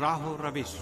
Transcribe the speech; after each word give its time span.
راہو 0.00 0.36
روش۔ 0.42 0.76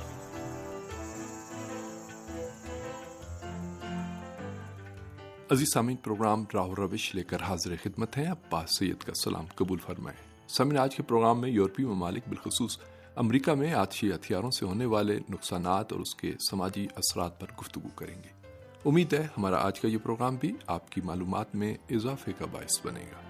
عزیز 5.51 5.69
سامعین، 5.75 5.97
پروگرام 5.97 6.45
راہو 6.55 6.77
روش 6.77 7.15
لے 7.15 7.25
کر 7.25 7.43
حاضر 7.43 7.75
خدمت 7.83 8.19
ہیں۔ 8.19 8.27
عباس 8.27 8.79
سید 8.79 8.99
کا 8.99 9.13
سلام 9.25 9.45
قبول 9.55 9.79
فرمائیں۔ 9.79 10.49
سامعین، 10.49 10.79
آج 10.79 10.97
کے 10.97 11.03
پروگرام 11.03 11.41
میں 11.41 11.51
یورپی 11.51 11.85
ممالک 11.85 12.23
بالخصوص 12.29 12.79
امریکہ 13.17 13.53
میں 13.53 13.75
آتشی 13.75 14.15
ہتھیاروں 14.15 14.51
سے 14.51 14.67
ہونے 14.67 14.85
والے 14.85 15.19
نقصانات 15.29 15.93
اور 15.93 16.01
اس 16.01 16.15
کے 16.15 16.33
سماجی 16.51 16.87
اثرات 16.97 17.41
پر 17.41 17.47
گفتگو 17.61 17.89
کریں 17.95 18.15
گے۔ 18.15 18.49
امید 18.85 19.13
ہے 19.13 19.27
ہمارا 19.37 19.67
آج 19.67 19.81
کا 19.81 19.89
یہ 19.89 19.99
پروگرام 19.99 20.37
بھی 20.37 20.53
آپ 20.67 20.91
کی 20.91 21.01
معلومات 21.01 21.55
میں 21.55 21.75
اضافے 21.91 22.33
کا 22.39 22.47
باعث 22.47 22.87
بنے 22.87 23.01
گا۔ 23.01 23.28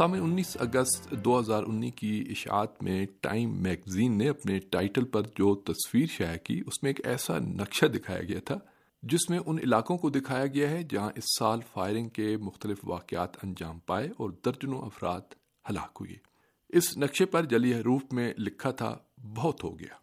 سامع 0.00 0.18
انیس 0.20 0.56
اگست 0.60 1.10
دو 1.10 1.40
ہزار 1.40 1.62
انیس 1.62 1.94
کی 1.94 2.24
اشاعت 2.30 2.82
میں 2.82 3.06
ٹائم 3.20 3.62
میگزین 3.62 4.18
نے 4.18 4.28
اپنے 4.28 4.58
ٹائٹل 4.58 5.04
پر 5.04 5.22
جو 5.22 5.54
تصویر 5.54 6.06
شائع 6.06 6.36
کی، 6.36 6.62
اس 6.66 6.82
میں 6.82 6.90
ایک 6.90 7.06
ایسا 7.06 7.38
نقشہ 7.38 7.86
دکھایا 7.86 8.22
گیا 8.22 8.40
تھا، 8.44 8.58
جس 9.02 9.30
میں 9.30 9.38
ان 9.46 9.58
علاقوں 9.62 9.98
کو 9.98 10.10
دکھایا 10.10 10.46
گیا 10.46 10.70
ہے 10.70 10.82
جہاں 10.82 11.10
اس 11.16 11.24
سال 11.38 11.60
فائرنگ 11.72 12.08
کے 12.08 12.36
مختلف 12.36 12.78
واقعات 12.84 13.44
انجام 13.44 13.78
پائے 13.78 14.08
اور 14.16 14.30
درجنوں 14.44 14.82
افراد 14.82 15.20
ہلاک 15.70 15.98
ہوئے۔ 16.00 16.16
اس 16.68 16.96
نقشے 16.96 17.24
پر 17.24 17.44
جلی 17.44 17.74
حروف 17.74 18.02
میں 18.12 18.34
لکھا 18.38 18.70
تھا، 18.70 18.98
بہت 19.36 19.64
ہو 19.64 19.78
گیا۔ 19.78 19.94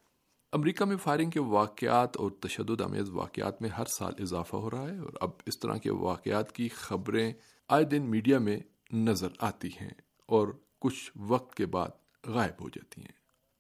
امریکہ 0.53 0.85
میں 0.85 0.97
فائرنگ 0.97 1.29
کے 1.29 1.39
واقعات 1.39 2.17
اور 2.17 2.31
تشدد 2.31 2.81
امیز 2.81 3.09
واقعات 3.09 3.61
میں 3.61 3.69
ہر 3.69 3.85
سال 3.85 4.13
اضافہ 4.19 4.55
ہو 4.55 4.71
رہا 4.71 4.89
ہے 4.89 4.97
اور 4.97 5.13
اب 5.21 5.29
اس 5.45 5.59
طرح 5.59 5.77
کے 5.77 5.91
واقعات 5.91 6.51
کی 6.51 6.67
خبریں 6.67 7.33
آئے 7.67 7.83
دن 7.83 8.03
میڈیا 8.03 8.39
میں 8.39 8.59
نظر 8.93 9.27
آتی 9.39 9.67
ہیں 9.67 9.89
اور 10.25 10.47
کچھ 10.79 11.11
وقت 11.15 11.55
کے 11.55 11.65
بعد 11.65 11.87
غائب 12.27 12.61
ہو 12.63 12.69
جاتی 12.69 13.01
ہیں۔ 13.01 13.11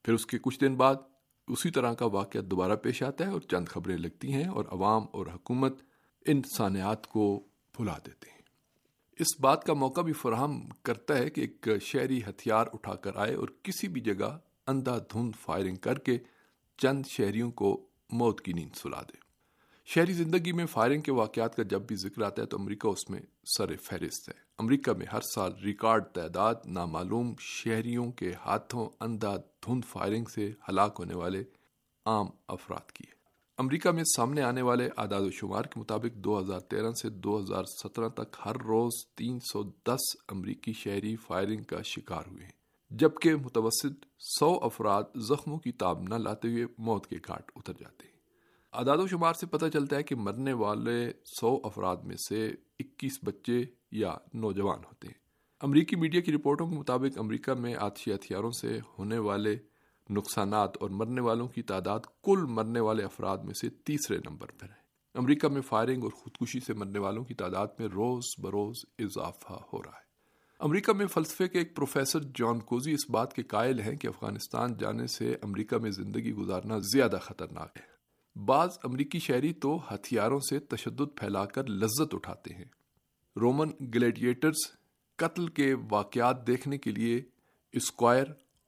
پھر 0.03 0.13
اس 0.13 0.25
کے 0.25 0.37
کچھ 0.41 0.59
دن 0.59 0.75
بعد 0.75 0.95
اسی 1.47 1.71
طرح 1.71 1.93
کا 1.93 2.05
واقعہ 2.05 2.41
دوبارہ 2.41 2.75
پیش 2.75 3.03
آتا 3.03 3.25
ہے 3.25 3.31
اور 3.31 3.41
چند 3.41 3.67
خبریں 3.67 3.97
لگتی 3.97 4.33
ہیں 4.33 4.45
اور 4.45 4.65
عوام 4.71 5.05
اور 5.11 5.25
حکومت 5.25 5.81
ان 6.25 6.41
سانحات 6.57 7.07
کو 7.07 7.47
بھلا 7.77 7.97
دیتے 8.05 8.29
ہیں۔ 8.29 8.37
اس 9.19 9.39
بات 9.39 9.63
کا 9.63 9.73
موقع 9.73 10.01
بھی 10.01 10.13
فراہم 10.13 10.69
کرتا 10.83 11.17
ہے 11.17 11.29
کہ 11.29 11.41
ایک 11.41 11.67
شہری 11.81 12.21
ہتھیار 12.29 12.65
اٹھا 12.73 12.95
کر 12.95 13.15
آئے 13.15 13.35
اور 13.35 13.47
کسی 13.63 13.87
بھی 13.87 14.01
جگہ 14.01 14.39
اندھا 14.67 14.97
دھند 14.97 15.31
فائرنگ 15.41 15.75
کر 15.75 15.99
کے 15.99 16.17
چند 16.77 17.03
شہریوں 17.05 17.51
کو 17.51 17.87
موت 18.11 18.41
کی 18.41 18.53
نیند 18.53 18.75
سلا 18.75 19.01
دے۔ 19.01 19.26
شہری 19.89 20.13
زندگی 20.13 20.51
میں 20.51 20.65
فائرنگ 20.65 21.01
کے 21.01 21.11
واقعات 21.11 21.55
کا 21.55 21.63
جب 21.63 21.81
بھی 21.81 21.95
ذکر 21.95 22.21
آتا 22.21 22.41
ہے 22.41 22.47
تو 22.47 22.57
امریکہ 22.57 22.87
اس 22.87 23.09
میں 23.09 23.19
سر 23.57 23.75
فہرست 23.77 24.29
ہے۔ 24.29 24.33
امریکہ 24.57 24.91
میں 24.93 25.05
ہر 25.13 25.21
سال 25.21 25.51
ریکارڈ 25.63 26.05
تعداد 26.05 26.55
نامعلوم 26.65 27.33
شہریوں 27.39 28.11
کے 28.11 28.33
ہاتھوں 28.45 28.89
اندھا 28.99 29.37
دھند 29.37 29.81
فائرنگ 29.85 30.25
سے 30.25 30.51
ہلاک 30.69 30.95
ہونے 30.99 31.15
والے 31.15 31.43
عام 32.05 32.25
افراد 32.47 32.91
کی 32.91 33.03
ہے۔ 33.07 33.15
امریکہ 33.57 33.91
میں 33.91 34.03
سامنے 34.15 34.41
آنے 34.41 34.61
والے 34.61 34.89
اعداد 34.97 35.21
و 35.21 35.31
شمار 35.31 35.63
کے 35.63 35.79
مطابق 35.79 36.15
دو 36.15 36.39
ہزار 36.39 36.59
تیرہ 36.59 36.91
سے 36.91 37.09
دو 37.09 37.39
ہزار 37.39 37.63
سترہ 37.63 38.09
تک 38.09 38.35
ہر 38.45 38.55
روز 38.55 38.93
تین 39.15 39.39
سو 39.39 39.63
دس 39.63 40.15
امریکی 40.27 40.73
شہری 40.73 41.15
فائرنگ 41.15 41.63
کا 41.63 41.81
شکار 41.81 42.23
ہوئے 42.27 42.43
ہیں، 42.43 42.51
جبکہ 42.89 43.35
متوسط 43.35 44.05
سو 44.19 44.59
افراد 44.61 45.03
زخموں 45.15 45.59
کی 45.59 45.71
تاب 45.71 46.03
نہ 46.03 46.15
لاتے 46.15 46.47
ہوئے 46.47 46.65
موت 46.77 47.07
کے 47.07 47.15
گھاٹ 47.27 47.51
اتر 47.55 47.73
جاتے 47.73 48.07
ہیں۔ 48.07 48.16
اعداد 48.73 48.97
و 48.97 49.07
شمار 49.07 49.33
سے 49.33 49.45
پتہ 49.45 49.65
چلتا 49.73 49.95
ہے 49.95 50.03
کہ 50.03 50.15
مرنے 50.15 50.53
والے 50.53 51.11
سو 51.25 51.59
افراد 51.63 51.97
میں 51.97 52.15
سے 52.15 52.51
اکیس 52.79 53.19
بچے 53.23 53.65
یا 53.91 54.15
نوجوان 54.33 54.79
ہوتے 54.79 55.07
ہیں۔ 55.07 55.13
امریکی 55.61 55.95
میڈیا 55.95 56.21
کی 56.21 56.31
رپورٹوں 56.31 56.69
کے 56.69 56.75
مطابق 56.75 57.17
امریکہ 57.17 57.53
میں 57.53 57.75
آتشی 57.75 58.13
ہتھیاروں 58.13 58.51
سے 58.51 58.79
ہونے 58.99 59.17
والے 59.17 59.55
نقصانات 60.09 60.71
اور 60.79 60.89
مرنے 60.89 61.21
والوں 61.21 61.47
کی 61.47 61.61
تعداد 61.61 61.99
کل 62.23 62.45
مرنے 62.49 62.79
والے 62.79 63.03
افراد 63.03 63.37
میں 63.37 63.53
سے 63.53 63.69
تیسرے 63.69 64.17
نمبر 64.17 64.47
پر 64.47 64.69
ہے۔ 64.69 64.87
امریکہ 65.15 65.47
میں 65.47 65.61
فائرنگ 65.61 66.03
اور 66.03 66.11
خودکشی 66.11 66.59
سے 66.59 66.73
مرنے 66.73 66.99
والوں 66.99 67.23
کی 67.23 67.33
تعداد 67.33 67.67
میں 67.79 67.87
روز 67.87 68.25
بروز 68.41 68.85
اضافہ 68.99 69.53
ہو 69.73 69.83
رہا 69.83 69.91
ہے۔ 69.91 70.07
امریکہ 70.59 70.93
میں 70.93 71.07
فلسفے 71.07 71.47
کے 71.47 71.59
ایک 71.59 71.75
پروفیسر 71.75 72.19
جان 72.23 72.59
کوزی 72.59 72.93
اس 72.93 73.09
بات 73.09 73.33
کے 73.33 73.43
قائل 73.43 73.79
ہیں 73.79 73.95
کہ 73.95 74.07
افغانستان 74.07 74.77
جانے 74.77 75.07
سے 75.07 75.35
امریکہ 75.41 75.77
میں 75.77 75.91
زندگی 75.91 76.33
گزارنا 76.33 76.79
زیادہ 76.79 77.17
خطرناک 77.21 77.71
ہے۔ 77.75 77.96
بعض 78.45 78.69
امریکی 78.83 79.19
شہری 79.19 79.53
تو 79.53 79.79
ہتھیاروں 79.93 80.39
سے 80.39 80.59
تشدد 80.59 81.15
پھیلا 81.15 81.45
کر 81.45 81.67
لذت 81.67 82.15
اٹھاتے 82.15 82.53
ہیں۔ 82.53 82.65
رومن 83.35 83.69
گلیڈیٹرز 83.93 84.55
قتل 85.15 85.47
کے 85.47 85.75
واقعات 85.91 86.47
دیکھنے 86.47 86.77
کے 86.77 86.91
لیے 86.91 87.21
اسکوائر 87.71 88.25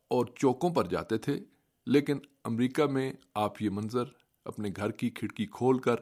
اور 0.08 0.26
چوکوں 0.36 0.70
پر 0.70 0.86
جاتے 0.86 1.18
تھے، 1.18 1.40
لیکن 1.86 2.18
امریکہ 2.44 2.86
میں 2.86 3.14
آپ 3.36 3.62
یہ 3.62 3.70
منظر 3.70 4.04
اپنے 4.46 4.70
گھر 4.76 4.92
کی 4.92 5.10
کھڑکی 5.10 5.46
کھول 5.46 5.80
کر 5.80 5.96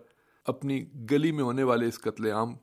اپنی 0.46 0.86
گلی 1.12 1.32
میں 1.32 1.44
ہونے 1.44 1.64
والے 1.64 1.88
اس 1.88 2.00
قتل 2.00 2.26
عام 2.26 2.56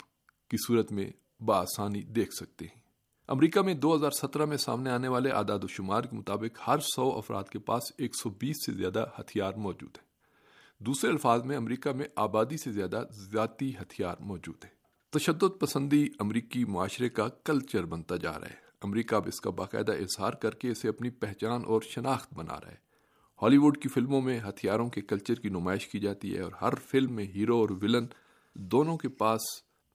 کی 0.49 0.57
صورت 0.67 0.93
میں 0.93 1.11
بآسانی 1.41 2.03
دیکھ 2.03 2.35
سکتے 2.35 2.65
ہیں۔ 2.65 2.81
امریکہ 3.29 3.63
میں 3.63 3.75
دو 3.75 3.95
ہزار 3.95 4.11
سترہ 4.11 4.45
میں 4.45 4.57
سامنے 4.57 4.91
آنے 4.91 5.09
والے 5.09 5.31
اعداد 5.31 5.65
و 5.65 5.67
شمار 5.67 6.03
کے 6.03 6.17
مطابق 6.17 6.69
ہر 6.69 6.79
سو 6.79 7.11
افراد 7.11 7.45
کے 7.45 7.59
پاس 7.59 7.83
ایک 7.99 8.17
سو 8.23 8.31
بیس 8.31 8.67
سے 8.67 8.73
زیادہ 8.73 9.07
ہتھیار 9.21 9.53
موجود 9.53 9.97
ہیں۔ 9.97 10.14
دوسرے 10.81 11.11
الفاظ 11.11 11.45
میں 11.45 11.57
امریکہ 11.57 11.91
میں 11.91 12.05
آبادی 12.17 12.57
سے 12.57 12.73
زیادہ 12.73 13.03
ذاتی 13.13 13.73
ہتھیار 13.83 14.17
موجود 14.21 14.65
ہیں۔ 14.65 14.71
تشدد 15.11 15.61
پسندی 15.61 16.09
امریکی 16.19 16.65
معاشرے 16.65 17.09
کا 17.09 17.29
کلچر 17.29 17.85
بنتا 17.85 18.17
جا 18.17 18.41
رہا 18.41 18.47
ہے۔ 18.47 18.65
امریکہ 18.83 19.15
اب 19.15 19.27
اس 19.27 19.41
کا 19.41 19.51
باقاعدہ 19.51 19.93
اظہار 19.93 20.33
کر 20.33 20.51
کے 20.51 20.71
اسے 20.71 20.89
اپنی 20.89 21.11
پہچان 21.11 21.63
اور 21.67 21.83
شناخت 21.83 22.35
بنا 22.35 22.61
رہا 22.61 22.71
ہے۔ 22.71 22.77
ہالی 23.43 23.57
ووڈ 23.57 23.79
کی 23.79 23.89
فلموں 23.89 24.21
میں 24.21 24.41
ہتھیاروں 24.49 24.89
کے 24.89 25.01
کلچر 25.01 25.35
کی 25.35 25.49
نمائش 25.49 25.89
کی 25.89 26.01
جاتی 26.01 26.37
ہے 26.37 26.41
اور 26.41 26.53
ہر 26.63 26.75
فلم 26.75 27.13
میں 27.13 27.25
ہیرو 27.25 27.57
اور 27.57 27.71
ولن 27.71 28.07
دونوں 28.55 28.97
کے 28.97 29.09
پاس 29.09 29.41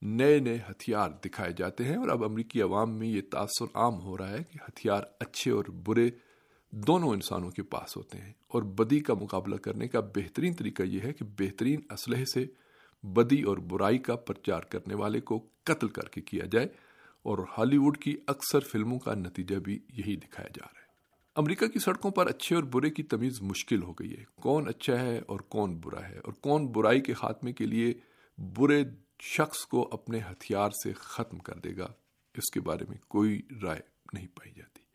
نئے 0.02 0.40
نئے 0.40 0.58
ہتھیار 0.70 1.10
دکھائے 1.26 1.54
جاتے 1.58 1.84
ہیں 1.84 1.98
اور 1.98 2.10
اب 2.10 2.24
امریکی 2.24 2.62
عوام 2.62 2.92
میں 2.92 3.08
یہ 3.08 3.22
تاثر 3.32 3.66
عام 3.74 4.02
ہو 4.02 4.18
رہا 4.18 4.30
ہے 4.30 4.44
کہ 4.44 4.60
ہتھیار 4.68 5.04
اچھے 5.20 5.52
اور 5.52 5.66
برے 5.66 6.10
دونوں 6.72 7.10
انسانوں 7.10 7.52
کے 7.52 7.64
پاس 7.64 7.98
ہوتے 7.98 8.18
ہیں 8.18 8.34
اور 8.48 8.62
بدی 8.64 9.00
کا 9.00 9.14
مقابلہ 9.14 9.56
کرنے 9.56 9.88
کا 9.88 10.00
بہترین 10.00 10.54
طریقہ 10.54 10.84
یہ 10.84 11.00
ہے 11.04 11.14
کہ 11.14 11.26
بہترین 11.40 11.82
اسلحے 11.90 12.26
سے 12.26 12.46
بدی 13.04 13.42
اور 13.42 13.58
برائی 13.58 13.98
کا 13.98 14.16
پرچار 14.16 14.62
کرنے 14.62 14.96
والے 14.96 15.20
کو 15.20 15.46
قتل 15.64 15.88
کر 15.88 16.10
کے 16.10 16.22
کیا 16.22 16.46
جائے 16.52 16.68
اور 17.24 17.38
ہالی 17.58 17.78
ووڈ 17.78 17.98
کی 17.98 18.18
اکثر 18.28 18.60
فلموں 18.60 19.00
کا 19.00 19.14
نتیجہ 19.14 19.56
بھی 19.56 19.80
یہی 19.90 20.16
دکھایا 20.16 20.48
جا 20.48 20.66
رہا 20.66 20.80
ہے۔ 20.82 20.88
امریکہ 21.36 21.68
کی 21.68 21.80
سڑکوں 21.80 22.12
پر 22.12 22.28
اچھے 22.28 22.56
اور 22.56 22.64
برے 22.64 22.90
کی 22.90 23.04
تمیز 23.04 23.42
مشکل 23.42 23.84
ہو 23.84 23.94
گئی 23.94 24.18
ہے۔ 24.18 24.24
کون 24.36 24.68
اچھا 24.68 25.00
ہے 25.00 25.20
اور 25.28 25.40
کون 25.40 25.78
برا 25.84 26.10
ہے؟ 26.10 26.18
اور 26.18 26.34
کون 26.34 26.68
برائی 26.68 27.02
کے 27.02 27.14
خاتمے 27.14 27.54
کے 27.54 27.66
لیے 27.66 27.94
برے 28.38 28.84
شخص 29.20 29.66
کو 29.66 29.90
اپنے 29.92 30.20
ہتھیار 30.20 30.70
سے 30.70 30.94
ختم 30.94 31.38
کر 31.38 31.56
دے 31.56 31.78
گا؟ 31.78 31.88
اس 32.38 32.52
کے 32.52 32.62
بارے 32.62 32.86
میں 32.90 32.98
کوئی 33.08 33.42
رائے 33.64 33.82
نہیں 34.14 34.28
پائی 34.28 34.52
جاتی۔ 34.52 34.89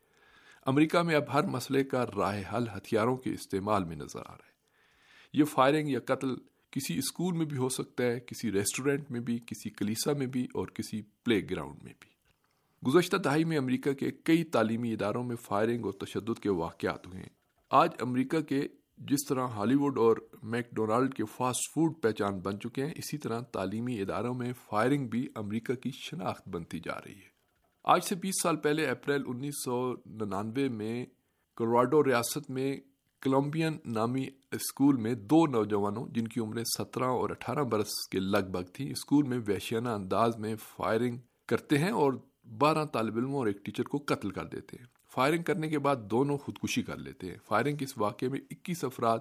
امریکہ 0.65 1.01
میں 1.01 1.15
اب 1.15 1.23
ہر 1.33 1.43
مسئلے 1.43 1.83
کا 1.83 2.05
راہ 2.17 2.41
حل 2.53 2.67
ہتھیاروں 2.77 3.17
کے 3.17 3.33
استعمال 3.33 3.83
میں 3.83 3.95
نظر 3.95 4.19
آ 4.19 4.31
رہا 4.31 4.35
ہے۔ 4.35 4.55
یہ 5.33 5.43
فائرنگ 5.43 5.89
یا 5.89 5.99
قتل 5.99 6.35
کسی 6.71 6.97
اسکول 6.97 7.33
میں 7.33 7.45
بھی 7.45 7.57
ہو 7.57 7.69
سکتا 7.69 8.03
ہے، 8.03 8.19
کسی 8.19 8.51
ریسٹورینٹ 8.51 9.11
میں 9.11 9.19
بھی، 9.19 9.37
کسی 9.37 9.69
کلیسا 9.69 10.13
میں 10.13 10.27
بھی 10.27 10.47
اور 10.53 10.67
کسی 10.67 11.01
پلے 11.23 11.41
گراؤنڈ 11.51 11.83
میں 11.83 11.93
بھی۔ 11.99 12.09
گزشتہ 12.87 13.17
دہائی 13.17 13.43
میں 13.43 13.57
امریکہ 13.57 13.93
کے 13.93 14.11
کئی 14.11 14.43
تعلیمی 14.43 14.93
اداروں 14.93 15.23
میں 15.23 15.35
فائرنگ 15.35 15.85
اور 15.85 15.93
تشدد 15.93 16.39
کے 16.39 16.49
واقعات 16.49 17.07
ہوئے 17.07 17.19
ہیں۔ 17.19 17.29
آج 17.69 17.89
امریکہ 17.99 18.41
کے 18.41 18.67
جس 18.97 19.25
طرح 19.29 19.47
ہالی 19.47 19.75
ووڈ 19.75 19.97
اور 19.97 20.17
میک 20.43 20.71
ڈونالڈ 20.71 21.13
کے 21.13 21.23
فاسٹ 21.25 21.73
فوڈ 21.73 21.93
پہچان 22.01 22.39
بن 22.39 22.59
چکے 22.59 22.85
ہیں، 22.85 22.93
اسی 22.95 23.17
طرح 23.17 23.39
تعلیمی 23.39 24.01
اداروں 24.01 24.33
میں 24.33 24.53
فائرنگ 24.65 25.07
بھی 25.07 25.27
امریکہ 25.35 25.75
کی 25.75 25.89
شناخت 25.91 26.49
بنتی 26.49 26.79
جا 26.79 26.99
رہی 27.05 27.15
ہے۔ 27.15 27.34
آج 27.87 28.03
سے 28.03 28.15
بیس 28.15 28.33
سال 28.43 28.55
پہلے 28.55 28.87
اپریل 28.87 29.23
انیس 29.27 29.53
سو 29.65 29.93
ننانوے 30.05 30.69
میں 30.69 31.05
کروڈو 31.55 32.03
ریاست 32.03 32.49
میں 32.49 32.77
کولمبین 33.23 33.77
نامی 33.85 34.27
اسکول 34.51 34.95
میں 34.95 35.13
دو 35.13 35.47
نوجوانوں 35.47 36.07
جن 36.09 36.27
کی 36.27 36.39
عمریں 36.39 36.63
سترہ 36.63 37.03
اور 37.03 37.29
اٹھارہ 37.29 37.63
برس 37.63 38.07
کے 38.11 38.19
لگ 38.19 38.37
بھگ 38.37 38.63
تھی 38.73 38.91
اسکول 38.91 39.23
میں 39.23 39.37
وحشیانہ 39.37 39.89
انداز 39.89 40.37
میں 40.37 40.55
فائرنگ 40.55 41.17
کرتے 41.45 41.77
ہیں 41.77 41.91
اور 41.91 42.13
بارہ 42.57 42.85
طالب 42.85 43.17
علموں 43.17 43.39
اور 43.39 43.47
ایک 43.47 43.65
ٹیچر 43.65 43.83
کو 43.83 44.03
قتل 44.05 44.29
کر 44.29 44.45
دیتے 44.45 44.77
ہیں۔ 44.79 44.85
فائرنگ 45.13 45.43
کرنے 45.43 45.69
کے 45.69 45.79
بعد 45.79 45.95
دونوں 45.95 46.37
خودکشی 46.37 46.83
کر 46.83 46.97
لیتے 46.97 47.27
ہیں۔ 47.27 47.37
فائرنگ 47.45 47.77
کے 47.77 47.85
اس 47.85 47.97
واقعے 47.97 48.29
میں 48.29 48.39
اکیس 48.49 48.83
افراد 48.83 49.19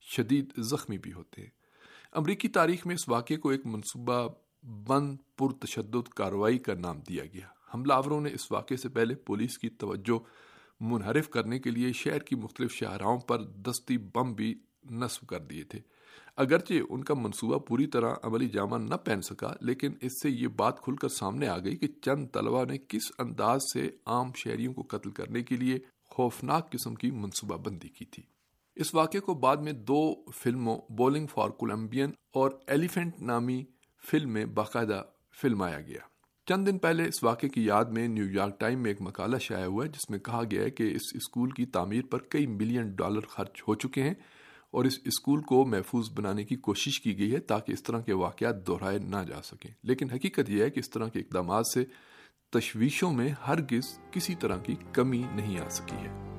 شدید 0.00 0.50
زخمی 0.58 0.98
بھی 0.98 1.12
ہوتے 1.12 1.42
ہیں۔ 1.42 1.50
امریکی 2.12 2.48
تاریخ 2.48 2.86
میں 2.86 2.94
اس 2.94 3.08
واقعے 3.08 3.36
کو 3.36 3.48
ایک 3.48 3.66
منصوبہ 3.66 4.28
بند 4.66 5.16
پرتشدد 5.36 6.08
کارروائی 6.08 6.58
کا 6.58 6.74
نام 6.74 7.00
دیا 7.08 7.24
گیا۔ 7.24 7.55
حملہ 7.76 7.92
آوروں 7.92 8.20
نے 8.20 8.30
اس 8.32 8.52
واقعے 8.52 8.76
سے 8.76 8.88
پہلے 8.88 9.14
پولیس 9.14 9.58
کی 9.58 9.68
توجہ 9.68 10.18
منحرف 10.80 11.28
کرنے 11.28 11.58
کے 11.58 11.70
لیے 11.70 11.92
شہر 11.92 12.18
کی 12.18 12.36
مختلف 12.36 12.72
شاہراہوں 12.72 13.18
پر 13.18 13.42
دستی 13.42 13.98
بم 13.98 14.32
بھی 14.32 14.54
نصب 14.90 15.26
کر 15.28 15.40
دیے 15.40 15.64
تھے۔ 15.64 15.78
اگرچہ 16.36 16.74
ان 16.90 17.04
کا 17.04 17.14
منصوبہ 17.14 17.58
پوری 17.58 17.86
طرح 17.86 18.14
عملی 18.22 18.48
جامع 18.48 18.78
نہ 18.78 18.94
پہن 18.94 19.22
سکا، 19.22 19.52
لیکن 19.60 19.92
اس 20.00 20.22
سے 20.22 20.30
یہ 20.30 20.48
بات 20.48 20.80
کھل 20.80 20.96
کر 20.96 21.08
سامنے 21.08 21.48
آ 21.48 21.58
گئی 21.58 21.76
کہ 21.76 21.86
چند 21.86 22.26
طلبہ 22.32 22.64
نے 22.64 22.78
کس 22.78 23.12
انداز 23.18 23.60
سے 23.72 23.90
عام 24.06 24.30
شہریوں 24.36 24.74
کو 24.74 24.82
قتل 24.82 25.10
کرنے 25.10 25.42
کے 25.42 25.56
لیے 25.56 25.78
خوفناک 26.04 26.72
قسم 26.72 26.94
کی 26.94 27.10
منصوبہ 27.10 27.56
بندی 27.56 27.88
کی 27.88 28.04
تھی۔ 28.04 28.22
اس 28.74 28.94
واقعے 28.94 29.20
کو 29.20 29.34
بعد 29.34 29.56
میں 29.56 29.72
دو 29.72 30.30
فلموں، 30.30 30.78
بولنگ 30.92 31.26
فار 31.26 31.50
کولمبین 31.50 32.10
اور 32.32 32.50
ایلیفینٹ 32.66 33.20
نامی 33.20 33.64
فلم 34.10 34.30
میں 34.30 34.44
باقاعدہ 34.44 35.02
فلمایا 35.42 35.80
گیا۔ 35.80 36.15
چند 36.46 36.68
دن 36.68 36.78
پہلے 36.78 37.04
اس 37.04 37.22
واقعے 37.22 37.48
کی 37.48 37.64
یاد 37.64 37.84
میں 37.84 38.08
نیو 38.08 38.30
یارک 38.30 38.60
ٹائم 38.60 38.78
میں 38.78 38.90
ایک 38.90 39.00
مقالہ 39.00 39.36
شائع 39.36 39.66
ہوا 39.66 39.84
ہے، 39.84 39.90
جس 39.90 40.10
میں 40.10 40.18
کہا 40.18 40.42
گیا 40.50 40.62
ہے 40.62 40.70
کہ 40.70 40.82
اس 40.82 41.02
اسکول 41.14 41.50
کی 41.50 41.66
تعمیر 41.66 42.02
پر 42.10 42.18
کئی 42.18 42.46
ملین 42.46 42.90
ڈالر 42.90 43.20
خرچ 43.20 43.62
ہو 43.68 43.74
چکے 43.74 44.02
ہیں 44.02 44.14
اور 44.70 44.84
اس 44.84 44.98
اسکول 45.04 45.42
کو 45.42 45.64
محفوظ 45.66 46.10
بنانے 46.10 46.44
کی 46.44 46.56
کوشش 46.56 47.00
کی 47.00 47.18
گئی 47.18 47.32
ہے 47.32 47.38
تاکہ 47.38 47.72
اس 47.72 47.82
طرح 47.82 48.00
کے 48.00 48.12
واقعات 48.12 48.66
دہرائے 48.66 48.98
نہ 48.98 49.16
جا 49.28 49.42
سکیں۔ 49.42 49.70
لیکن 49.82 50.10
حقیقت 50.10 50.50
یہ 50.50 50.62
ہے 50.62 50.70
کہ 50.70 50.78
اس 50.80 50.90
طرح 50.90 51.08
کے 51.08 51.18
اقدامات 51.18 51.66
سے 51.66 51.84
تشویشوں 52.50 53.12
میں 53.12 53.28
ہرگز 53.48 53.98
کسی 54.10 54.34
طرح 54.34 54.56
کی 54.56 54.74
کمی 54.92 55.22
نہیں 55.34 55.58
آ 55.58 55.68
سکی 55.68 55.96
ہے۔ 55.96 56.35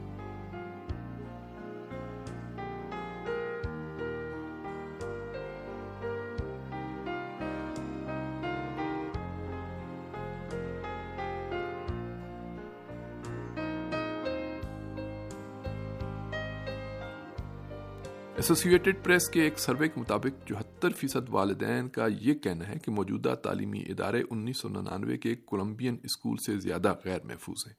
ایسوسیٹڈ 18.38 19.04
پریس 19.04 19.30
کے 19.30 19.42
ایک 19.42 19.60
سروے 19.60 19.88
کے 19.88 20.00
مطابق 20.00 20.48
چوہتر 20.48 20.90
فیصد 20.90 21.30
والدین 21.30 21.90
کا 21.90 22.08
یہ 22.22 22.34
کہنا 22.34 22.68
ہے 22.68 22.80
کہ 22.80 22.92
موجودہ 22.92 23.36
تعلیمی 23.44 23.80
ادارے 23.80 24.24
انیس 24.30 24.58
سو 24.58 24.70
ننانوے 24.70 25.18
کے 25.18 25.36
کولمبین 25.36 25.98
اسکول 26.04 26.38
سے 26.38 26.60
زیادہ 26.60 26.94
غیر 27.06 27.20
محفوظ 27.24 27.68
ہیں 27.68 27.74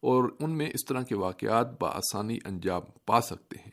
اور 0.00 0.24
ان 0.40 0.50
میں 0.50 0.70
اس 0.74 0.84
طرح 0.84 1.02
کے 1.02 1.16
واقعات 1.16 1.80
بآسانی 1.80 2.38
انجام 2.44 2.80
پا 3.06 3.20
سکتے 3.20 3.56
ہیں۔ 3.58 3.70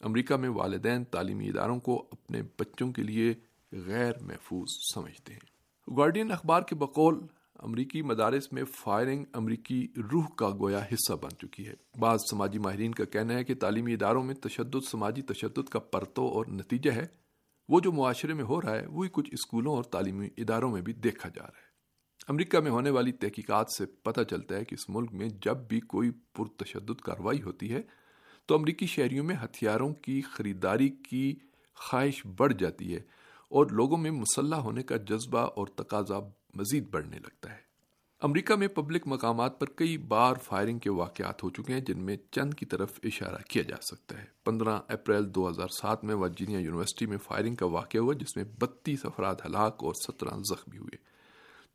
امریکہ 0.00 0.36
میں 0.36 0.48
والدین 0.48 1.04
تعلیمی 1.04 1.48
اداروں 1.48 1.80
کو 1.80 2.08
اپنے 2.12 2.42
بچوں 2.42 2.92
کے 2.92 3.02
لیے 3.02 3.34
غیر 3.72 4.12
محفوظ 4.20 4.68
سمجھتے 4.94 5.32
ہیں۔ 5.32 5.56
گارڈین 5.96 6.32
اخبار 6.32 6.62
کے 6.62 6.74
بقول 6.74 7.26
امریکی 7.58 8.02
مدارس 8.02 8.52
میں 8.52 8.64
فائرنگ 8.64 9.24
امریکی 9.32 9.88
روح 10.12 10.26
کا 10.36 10.50
گویا 10.50 10.78
حصہ 10.78 11.12
بن 11.12 11.36
چکی 11.36 11.66
ہے۔ 11.66 11.74
بعض 11.98 12.18
سماجی 12.30 12.58
ماہرین 12.58 12.92
کا 12.92 13.04
کہنا 13.04 13.34
ہے 13.34 13.44
کہ 13.44 13.54
تعلیمی 13.54 13.94
اداروں 13.94 14.24
میں 14.24 14.34
تشدد، 14.34 14.88
سماجی 14.90 15.22
تشدد 15.22 15.68
کا 15.68 15.78
پرتو 15.78 16.26
اور 16.26 16.46
نتیجہ 16.46 16.90
ہے۔ 16.90 17.06
وہ 17.68 17.80
جو 17.80 17.92
معاشرے 17.92 18.32
میں 18.32 18.44
ہو 18.44 18.60
رہا 18.60 18.76
ہے، 18.76 18.86
وہی 18.86 19.08
کچھ 19.12 19.30
اسکولوں 19.32 19.74
اور 19.74 19.84
تعلیمی 19.84 20.28
اداروں 20.36 20.72
میں 20.72 20.82
بھی 20.82 20.92
دیکھا 20.92 21.28
جا 21.28 21.42
رہا 21.42 21.58
ہے۔ 21.58 21.66
امریکہ 22.28 22.60
میں 22.60 22.70
ہونے 22.70 22.90
والی 22.90 23.12
تحقیقات 23.12 23.66
سے 23.78 23.86
پتہ 23.86 24.20
چلتا 24.20 24.56
ہے 24.56 24.64
کہ 24.64 24.74
اس 24.74 24.88
ملک 24.88 25.12
میں 25.12 25.28
جب 25.28 25.56
بھی 25.56 25.80
کوئی 25.80 26.10
پرتشدد 26.10 27.00
کاروائی 27.00 27.42
ہوتی 27.42 27.72
ہے، 27.72 27.82
تو 28.46 28.54
امریکی 28.54 28.86
شہریوں 28.86 29.24
میں 29.24 29.36
ہتھیاروں 29.44 29.94
کی 29.94 30.20
خریداری 30.20 30.88
کی 30.88 31.36
خواہش 31.74 32.26
بڑھ 32.36 32.52
جاتی 32.58 32.94
ہے 32.94 33.00
اور 33.50 33.66
لوگوں 33.70 33.96
میں 33.96 34.10
مسلح 34.10 34.56
ہونے 34.56 34.82
کا 34.82 34.96
جذبہ 34.96 35.38
اور 35.38 35.66
تقاضا 35.66 36.18
مزید 36.56 36.88
بڑھنے 36.90 37.18
لگتا 37.18 37.52
ہے۔ 37.52 37.66
امریکہ 38.22 38.54
میں 38.54 38.68
پبلک 38.68 39.02
مقامات 39.06 39.60
پر 39.60 39.66
کئی 39.66 39.98
بار 39.98 40.34
فائرنگ 40.42 40.78
کے 40.78 40.90
واقعات 40.90 41.42
ہو 41.42 41.50
چکے 41.50 41.72
ہیں 41.72 41.80
جن 41.80 41.98
میں 41.98 42.16
چند 42.30 42.54
کی 42.54 42.66
طرف 42.66 43.00
اشارہ 43.02 43.42
کیا 43.48 43.62
جا 43.62 43.76
سکتا 43.76 44.18
ہے۔ 44.18 44.24
پندرہ 44.44 44.80
اپریل 44.88 45.34
دو 45.34 45.48
ہزار 45.48 45.68
سات 45.68 46.04
میں 46.04 46.14
ورجینیا 46.14 46.58
یونیورسٹی 46.58 47.06
میں 47.06 47.18
فائرنگ 47.18 47.54
کا 47.54 47.66
واقعہ 47.66 48.00
ہوا 48.00 48.14
جس 48.14 48.36
میں 48.36 48.44
بتیس 48.58 49.04
افراد 49.04 49.34
ہلاک 49.44 49.84
اور 49.84 49.92
سترہ 49.94 50.30
زخمی 50.50 50.78
ہوئے۔ 50.78 50.96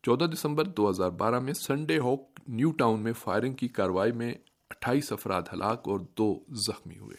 چودہ 0.02 0.24
دسمبر 0.24 0.64
دو 0.64 0.90
ہزار 0.90 1.10
بارہ 1.10 1.40
میں 1.40 1.52
سنڈے 1.52 1.98
ہوک 1.98 2.40
نیو 2.48 2.70
ٹاؤن 2.70 3.00
میں 3.00 3.12
فائرنگ 3.12 3.54
کی 3.54 3.68
کاروائی 3.68 4.12
میں 4.12 4.34
اٹھائیس 4.70 5.12
افراد 5.12 5.42
ہلاک 5.52 5.88
اور 5.88 6.00
دو 6.18 6.44
زخمی 6.68 6.98
ہوئے۔ 6.98 7.16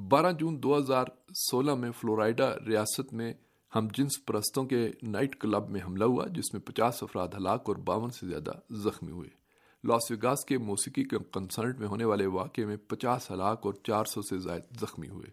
بارہ 0.00 0.32
جون 0.32 0.62
دو 0.62 0.78
ہزار 0.78 1.04
سولہ 1.34 1.74
میں 1.74 1.90
فلورائڈا 1.90 2.54
ریاست 2.66 3.12
میں 3.12 3.34
ہم 3.74 3.88
جنس 3.94 4.24
پرستوں 4.26 4.64
کے 4.64 4.90
نائٹ 5.02 5.36
کلب 5.36 5.70
میں 5.70 5.80
حملہ 5.84 6.04
ہوا 6.04 6.26
جس 6.26 6.52
میں 6.52 6.60
پچاس 6.60 7.02
افراد 7.02 7.28
ہلاک 7.36 7.62
اور 7.64 7.76
باون 7.76 8.10
سے 8.10 8.26
زیادہ 8.26 8.74
زخمی 8.74 9.10
ہوئے۔ 9.10 9.28
لاس 9.84 10.10
ویگاس 10.10 10.44
کے 10.44 10.58
موسیقی 10.58 11.04
کے 11.04 11.16
کنسرٹ 11.32 11.78
میں 11.78 11.88
ہونے 11.88 12.04
والے 12.04 12.26
واقعے 12.26 12.64
میں 12.64 12.76
پچاس 12.76 13.30
ہلاک 13.30 13.60
اور 13.62 13.74
چار 13.74 14.04
سو 14.04 14.22
سے 14.22 14.38
زائد 14.38 14.62
زخمی 14.80 15.08
ہوئے۔ 15.08 15.26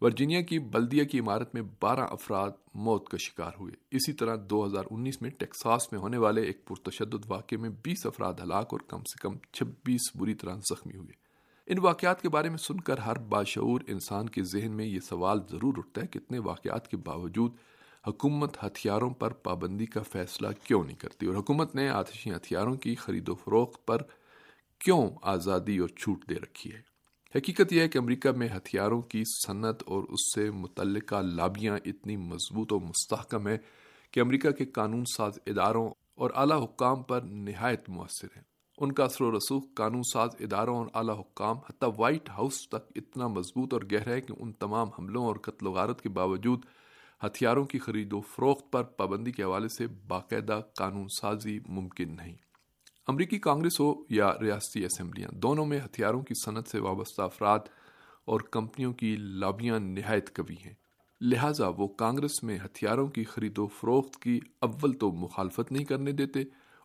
ورجینیا 0.00 0.40
کی 0.40 0.58
بلدیہ 0.58 1.04
کی 1.04 1.20
عمارت 1.20 1.54
میں 1.54 1.62
بارہ 1.80 2.00
افراد 2.00 2.50
موت 2.74 3.08
کا 3.08 3.16
شکار 3.20 3.52
ہوئے۔ 3.60 3.72
اسی 3.90 4.12
طرح 4.12 4.36
دو 4.50 4.66
ہزار 4.66 4.84
انیس 4.90 5.22
میں 5.22 5.30
ٹیکساس 5.30 5.92
میں 5.92 6.00
ہونے 6.00 6.16
والے 6.16 6.42
ایک 6.42 6.64
پرتشدد 6.64 7.24
واقعے 7.28 7.58
میں 7.58 7.70
بیس 7.82 8.06
افراد 8.06 8.34
ہلاک 8.42 8.68
اور 8.72 8.80
کم 8.80 8.98
سے 8.98 9.18
کم 9.20 9.34
چھبیس 9.52 10.16
بری 10.16 10.34
طرح 10.34 10.54
زخمی 10.54 10.96
ہوئے۔ 10.96 11.29
ان 11.66 11.78
واقعات 11.78 12.22
کے 12.22 12.28
بارے 12.28 12.48
میں 12.48 12.58
سن 12.58 12.80
کر 12.80 12.98
ہر 12.98 13.18
باشعور 13.18 13.80
انسان 13.86 14.28
کے 14.28 14.42
ذہن 14.42 14.72
میں 14.72 14.84
یہ 14.84 15.00
سوال 15.00 15.40
ضرور 15.50 15.74
اٹھتا 15.76 16.00
ہے 16.00 16.06
کہ 16.06 16.18
اتنے 16.18 16.38
واقعات 16.38 16.88
کے 16.88 16.96
باوجود 16.96 17.52
حکومت 18.06 18.64
ہتھیاروں 18.64 19.10
پر 19.10 19.32
پابندی 19.32 19.86
کا 19.86 20.02
فیصلہ 20.02 20.48
کیوں 20.64 20.84
نہیں 20.84 20.96
کرتی 20.96 21.26
اور 21.26 21.34
حکومت 21.34 21.74
نے 21.74 21.88
آتشی 21.88 22.30
ہتھیاروں 22.30 22.76
کی 22.76 22.94
خرید 22.94 23.28
و 23.28 23.34
فروخت 23.34 23.86
پر 23.86 23.98
کیوں 24.78 25.10
آزادی 25.22 25.78
اور 25.78 25.88
چھوٹ 25.88 26.28
دے 26.28 26.34
رکھی 26.34 26.72
ہے؟ 26.72 26.90
حقیقت 27.34 27.72
یہ 27.72 27.80
ہے 27.80 27.88
کہ 27.88 27.98
امریکہ 27.98 28.30
میں 28.30 28.48
ہتھیاروں 28.56 29.02
کی 29.02 29.22
صنعت 29.46 29.82
اور 29.86 30.02
اس 30.02 30.34
سے 30.34 30.50
متعلقہ 30.50 31.14
لابیاں 31.14 31.78
اتنی 31.84 32.16
مضبوط 32.16 32.72
و 32.72 32.80
مستحکم 32.80 33.48
ہے 33.48 33.58
کہ 34.10 34.20
امریکہ 34.20 34.50
کے 34.50 34.64
قانون 34.64 35.04
ساز 35.16 35.38
اداروں 35.46 35.90
اور 36.14 36.30
اعلی 36.34 36.64
حکام 36.64 37.02
پر 37.02 37.20
نہایت 37.20 37.88
مؤثر 37.88 38.28
ہیں۔ 38.36 38.49
ان 38.80 38.92
کا 38.92 39.04
اثر 39.04 39.24
و 39.24 39.36
رسوخ 39.36 39.64
قانون 39.74 40.02
ساز 40.02 40.28
اداروں 40.40 40.76
اور 40.76 40.86
اعلی 40.94 41.12
حکام 41.12 41.56
حتیٰ 41.58 41.90
وائٹ 41.96 42.30
ہاؤس 42.30 42.68
تک 42.68 42.92
اتنا 42.96 43.26
مضبوط 43.26 43.72
اور 43.72 43.82
گہرا 43.92 44.10
ہے 44.10 44.20
کہ 44.20 44.34
ان 44.38 44.52
تمام 44.52 44.88
حملوں 44.88 45.24
اور 45.24 45.36
قتل 45.36 45.66
و 45.66 45.72
غارت 45.72 46.02
کے 46.02 46.08
باوجود 46.08 46.64
ہتھیاروں 47.26 47.64
کی 47.64 47.78
خرید 47.78 48.12
و 48.12 48.20
فروخت 48.20 48.72
پر 48.72 48.82
پابندی 48.82 49.32
کے 49.32 49.42
حوالے 49.42 49.68
سے 49.68 49.86
باقاعدہ 49.86 50.60
قانون 50.76 51.08
سازی 51.08 51.58
ممکن 51.68 52.16
نہیں۔ 52.16 52.36
امریکی 53.08 53.38
کانگریس 53.38 53.80
ہو 53.80 53.94
یا 54.08 54.32
ریاستی 54.40 54.84
اسمبلیاں، 54.84 55.30
دونوں 55.32 55.66
میں 55.66 55.80
ہتھیاروں 55.84 56.22
کی 56.22 56.34
صنعت 56.44 56.68
سے 56.68 56.80
وابستہ 56.80 57.22
افراد 57.22 57.58
اور 58.24 58.40
کمپنیوں 58.40 58.92
کی 58.92 59.16
لابیاں 59.16 59.78
نہایت 59.78 60.34
کبھی 60.34 60.56
ہیں۔ 60.64 60.74
لہٰذا 61.20 61.68
وہ 61.68 61.88
کانگریس 61.88 62.42
میں 62.42 62.58
ہتھیاروں 62.64 63.08
کی 63.08 63.24
خرید 63.24 63.58
و 63.58 63.66
فروخت 63.66 64.16
کی 64.16 64.40
اول 64.60 64.92
تو 64.92 65.12
مخالفت 65.12 65.72
نہیں 65.72 65.84
کرنے 65.84 66.12
دیتے 66.12 66.40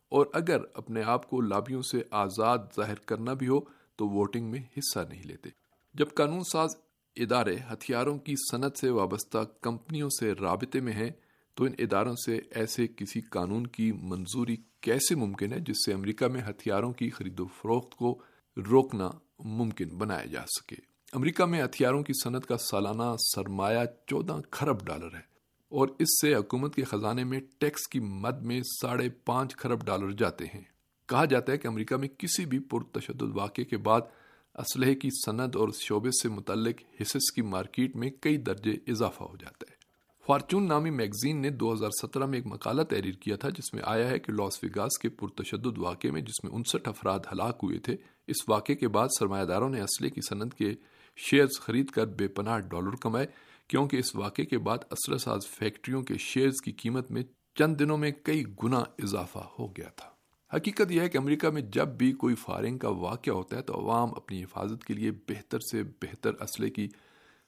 اور 0.09 0.25
اگر 0.33 0.57
اپنے 0.73 1.03
آپ 1.03 1.29
کو 1.29 1.41
لابیوں 1.41 1.81
سے 1.81 2.01
آزاد 2.11 2.57
ظاہر 2.57 2.95
کرنا 2.95 3.33
بھی 3.33 3.47
ہو، 3.47 3.59
تو 3.95 4.07
ووٹنگ 4.07 4.51
میں 4.51 4.59
حصہ 4.77 4.99
نہیں 5.09 5.23
لیتے۔ 5.23 5.49
جب 5.93 6.05
قانون 6.13 6.41
ساز 6.51 6.69
ادارے 7.15 7.55
ہتھیاروں 7.73 8.17
کی 8.17 8.33
صنعت 8.51 8.77
سے 8.77 8.89
وابستہ 8.89 9.37
کمپنیوں 9.61 10.09
سے 10.19 10.33
رابطے 10.33 10.79
میں 10.79 10.93
ہیں، 10.93 11.09
تو 11.53 11.63
ان 11.63 11.71
اداروں 11.79 12.15
سے 12.25 12.39
ایسے 12.51 12.87
کسی 12.87 13.21
قانون 13.21 13.67
کی 13.67 13.91
منظوری 13.91 14.57
کیسے 14.81 15.15
ممکن 15.15 15.53
ہے 15.53 15.59
جس 15.59 15.85
سے 15.85 15.93
امریکہ 15.93 16.27
میں 16.27 16.41
ہتھیاروں 16.49 16.93
کی 16.93 17.09
خرید 17.09 17.39
و 17.39 17.45
فروخت 17.45 17.95
کو 17.95 18.21
روکنا 18.57 19.09
ممکن 19.39 19.89
بنایا 19.89 20.25
جا 20.25 20.41
سکے؟ 20.41 20.75
امریکہ 21.13 21.45
میں 21.45 21.63
ہتھیاروں 21.63 22.03
کی 22.03 22.13
صنعت 22.23 22.45
کا 22.45 22.57
سالانہ 22.57 23.15
سرمایہ 23.19 23.85
چودہ 24.07 24.37
کھرب 24.51 24.85
ڈالر 24.85 25.13
ہے۔ 25.13 25.34
اور 25.69 25.87
اس 25.99 26.21
سے 26.21 26.35
حکومت 26.35 26.75
کے 26.75 26.83
خزانے 26.83 27.23
میں 27.23 27.39
ٹیکس 27.57 27.87
کی 27.87 27.99
مد 27.99 28.41
میں 28.41 28.61
ساڑھے 28.81 29.09
پانچ 29.09 29.55
خرب 29.55 29.85
ڈالر 29.85 30.11
جاتے 30.11 30.45
ہیں۔ 30.45 30.61
کہا 31.07 31.25
جاتا 31.25 31.51
ہے 31.51 31.57
کہ 31.57 31.67
امریکہ 31.67 31.95
میں 31.95 32.07
کسی 32.07 32.45
بھی 32.45 32.59
پرتشدد 32.59 33.21
واقعے 33.21 33.63
کے 33.63 33.77
بعد 33.77 34.01
اسلحے 34.55 34.95
کی 34.95 35.09
سند 35.25 35.55
اور 35.55 35.69
شعبے 35.79 36.09
سے 36.11 36.29
متعلق 36.29 37.01
حصص 37.01 37.31
کی 37.35 37.41
مارکیٹ 37.41 37.95
میں 37.95 38.09
کئی 38.09 38.37
درجے 38.37 38.71
اضافہ 38.87 39.23
ہو 39.23 39.35
جاتا 39.39 39.65
ہے۔ 39.69 39.75
فارچون 40.27 40.67
نامی 40.67 40.89
میگزین 40.89 41.41
نے 41.41 41.49
دو 41.49 41.73
ہزار 41.73 41.89
سترہ 41.89 42.25
میں 42.25 42.37
ایک 42.37 42.47
مقالہ 42.47 42.81
تحریر 42.81 43.11
کیا 43.11 43.35
تھا 43.35 43.49
جس 43.49 43.73
میں 43.73 43.81
آیا 43.85 44.09
ہے 44.09 44.19
کہ 44.19 44.31
لاس 44.31 44.63
ویگاس 44.63 44.97
کے 44.97 45.09
پرتشدد 45.09 45.77
واقعے 45.77 46.11
میں 46.11 46.21
جس 46.21 46.43
میں 46.43 46.51
انسٹھ 46.51 46.89
افراد 46.89 47.19
ہلاک 47.31 47.59
ہوئے 47.63 47.79
تھے، 47.79 47.95
اس 48.27 48.49
واقعے 48.49 48.75
کے 48.75 48.87
بعد 48.87 49.07
سرمایہ 49.19 49.45
داروں 49.45 49.69
نے 49.69 49.81
اسلحے 49.81 50.09
کی 50.09 50.21
صنعت 50.29 50.57
کے 50.57 50.73
شیئرز 51.17 51.59
خرید 51.59 51.89
کر 51.89 52.05
بے 52.05 52.27
پناہ 52.27 52.59
ڈالر 52.59 52.95
کمائے۔ 52.95 53.27
کیونکہ 53.67 53.97
اس 53.97 54.15
واقعے 54.15 54.45
کے 54.45 54.57
بعد 54.57 54.77
اسلحہ 54.91 55.17
ساز 55.17 55.47
فیکٹریوں 55.47 56.01
کے 56.01 56.13
شیئرز 56.17 56.61
کی 56.65 56.71
قیمت 56.71 57.11
میں 57.11 57.23
چند 57.55 57.79
دنوں 57.79 57.97
میں 57.97 58.11
کئی 58.23 58.43
گنا 58.63 58.79
اضافہ 58.79 59.39
ہو 59.59 59.67
گیا 59.67 59.89
تھا۔ 59.89 60.09
حقیقت 60.57 60.91
یہ 60.91 61.01
ہے 61.01 61.09
کہ 61.09 61.17
امریکہ 61.17 61.49
میں 61.49 61.61
جب 61.61 61.87
بھی 61.87 62.11
کوئی 62.11 62.35
فائرنگ 62.35 62.77
کا 62.77 62.89
واقعہ 62.89 63.33
ہوتا 63.33 63.57
ہے 63.57 63.61
تو 63.61 63.73
عوام 63.73 64.09
اپنی 64.15 64.43
حفاظت 64.43 64.85
کے 64.85 64.93
لیے 64.93 65.11
بہتر 65.11 65.59
سے 65.59 65.83
بہتر 65.83 66.33
اسلحے 66.41 66.69
کی 66.69 66.87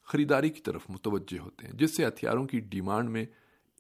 خریداری 0.04 0.50
کی 0.50 0.62
طرف 0.62 0.82
متوجہ 0.90 1.40
ہوتے 1.40 1.68
ہیں، 1.68 1.74
جس 1.74 1.98
سے 1.98 2.08
ہتھیاروں 2.08 2.46
کی 2.46 2.60
ڈیمانڈ 2.60 3.10
میں 3.10 3.26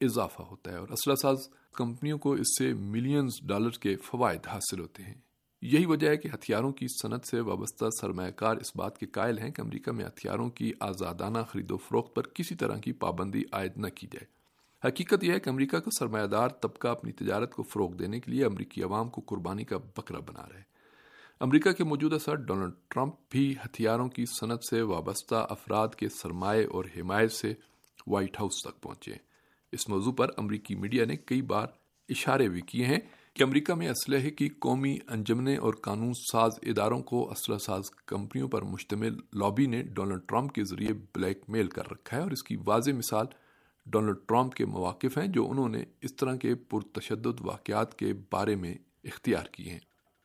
اضافہ 0.01 0.41
ہوتا 0.41 0.72
ہے 0.72 0.77
اور 0.77 0.88
اسلحہ 0.88 1.15
ساز 1.15 1.38
کمپنیوں 1.74 2.17
کو 2.17 2.34
اس 2.34 2.58
سے 2.60 2.74
ملینز 2.74 3.32
ڈالر 3.44 3.70
کے 3.70 3.96
فوائد 3.96 4.48
حاصل 4.48 4.79
ہوتے 4.79 5.03
ہیں۔ 5.03 5.13
یہی 5.62 5.86
وجہ 5.86 6.10
ہے 6.10 6.18
کہ 6.18 6.30
ہتھیاروں 6.34 6.72
کی 6.72 6.88
صنعت 6.88 7.28
سے 7.28 7.40
وابستہ 7.40 7.86
سرمایہ 7.90 8.32
کار 8.32 8.58
اس 8.58 8.76
بات 8.76 8.98
کے 8.98 9.06
قائل 9.06 9.40
ہیں 9.40 9.50
کہ 9.50 9.62
امریکہ 9.62 9.92
میں 9.92 10.06
ہتھیاروں 10.06 10.50
کی 10.50 10.72
آزادانہ 10.80 11.38
خرید 11.50 11.72
و 11.72 11.78
فروخت 11.78 12.16
پر 12.16 12.28
کسی 12.28 12.56
طرح 12.56 12.78
کی 12.78 12.92
پابندی 12.92 13.44
عائد 13.52 13.72
نہ 13.76 13.88
کی 13.88 14.08
جائے۔ 14.08 14.38
حقیقت 14.88 15.24
یہ 15.24 15.34
ہے 15.34 15.40
کہ 15.40 15.50
امریکہ 15.50 15.80
کا 15.80 15.92
سرمایہ 15.92 16.28
دار 16.28 16.50
طبقہ 16.50 16.88
اپنی 16.88 17.12
تجارت 17.12 17.54
کو 17.54 17.64
فروغ 17.64 17.94
دینے 17.94 18.20
کے 18.20 18.32
لیے 18.32 18.46
امریکی 18.46 18.84
عوام 18.84 19.10
کو 19.10 19.22
قربانی 19.22 19.64
کا 19.64 19.78
بکرا 19.78 20.20
بنا 20.20 20.46
رہے 20.54 20.62
امریکہ 21.40 21.72
کے 21.72 21.84
موجودہ 21.84 22.18
صدر 22.18 22.36
ڈونلڈ 22.36 22.74
ٹرمپ 22.88 23.14
بھی 23.30 23.56
ہتھیاروں 23.66 24.10
کی 24.10 24.26
صنعت 24.26 24.64
سے 24.64 24.82
وابستہ 24.82 25.48
افراد 25.50 25.88
کے 25.88 26.10
سرمایہ 26.10 26.68
اور 26.72 26.86
حمایت 26.98 27.32
سے 27.32 27.54
وائٹ 28.08 28.40
ہاؤس 28.40 28.64
تک 28.64 28.82
پہنچے 28.82 29.12
اس 29.72 29.90
موضوع 29.90 30.12
پر 30.12 30.28
امریکی 30.38 30.76
میڈیا 30.76 31.06
نے 31.06 31.16
کئی 31.16 31.42
بار 31.42 31.68
اشارے 32.10 32.50
بھی 32.50 32.62
کیے 32.62 32.86
ہیں۔ 32.86 33.00
کہ 33.38 33.44
امریکہ 33.44 33.74
میں 33.74 33.89
اسلحے 33.89 34.29
کی 34.29 34.50
قومی 34.50 34.98
انجمنے 35.08 35.58
اور 35.58 35.74
قانون 35.74 36.13
ساز 36.32 36.51
اداروں 36.63 37.00
کو 37.00 37.32
اسلحہ 37.32 37.58
ساز 37.58 37.82
کمپنیوں 38.06 38.48
پر 38.48 38.62
مشتمل 38.62 39.13
لابی 39.34 39.65
نے 39.65 39.84
ڈونلڈ 39.84 40.22
ٹرمپ 40.27 40.51
کے 40.51 40.63
ذریعے 40.63 40.94
بلیک 40.94 41.39
میل 41.48 41.67
کر 41.67 41.91
رکھا 41.91 42.17
ہے 42.17 42.22
اور 42.22 42.32
اس 42.32 42.44
کی 42.44 42.58
واضح 42.65 42.91
مثال 42.91 43.25
ڈونلڈ 43.86 44.17
ٹرمپ 44.27 44.53
کے 44.53 44.65
مواقف 44.65 45.17
ہیں 45.17 45.27
جو 45.27 45.50
انہوں 45.50 45.70
نے 45.70 45.84
اس 46.01 46.15
طرح 46.15 46.36
کے 46.36 46.56
پرتشدد 46.56 47.41
واقعات 47.41 47.98
کے 47.98 48.13
بارے 48.32 48.56
میں 48.56 48.75
اختیار 49.03 49.46
کیے 49.51 49.72
ہیں۔ 49.72 49.79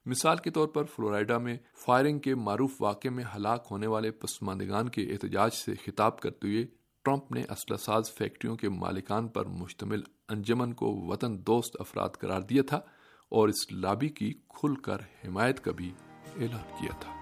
مثال 0.06 0.36
کے 0.36 0.50
طور 0.50 0.68
پر 0.68 0.84
فلورائیڈا 0.84 1.38
میں 1.38 1.56
فائرنگ 1.86 2.18
کے 2.18 2.34
معروف 2.34 2.82
واقع 2.82 3.08
میں 3.08 3.24
ہلاک 3.36 3.66
ہونے 3.70 3.86
والے 3.86 4.10
پسماندگان 4.10 4.88
کے 4.88 5.02
احتجاج 5.02 5.50
سے 5.54 5.74
خطاب 5.74 6.20
کرتے 6.20 6.48
ہوئے 6.48 6.66
ٹرمپ 7.02 7.32
نے 7.32 7.40
اسلحہ 7.40 7.76
ساز 7.76 8.10
فیکٹریوں 8.14 8.56
کے 8.56 8.68
مالکان 8.68 9.28
پر 9.28 9.46
مشتمل 9.46 10.00
انجمن 10.28 10.72
کو 10.72 10.86
وطن 11.06 11.38
دوست 11.46 11.76
افراد 11.78 12.08
قرار 12.18 12.40
دیا 12.40 12.62
تھا۔ 12.62 12.80
اور 13.32 13.48
اس 13.48 13.72
لابی 13.72 14.08
کی 14.08 14.32
کھل 14.48 14.74
کر 14.74 14.96
حمایت 15.28 15.60
کا 15.60 15.72
بھی 15.72 15.92
اعلان 16.36 16.76
کیا 16.80 16.96
تھا۔ 17.00 17.21